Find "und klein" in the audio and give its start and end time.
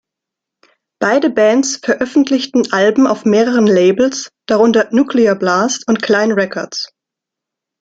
5.87-6.31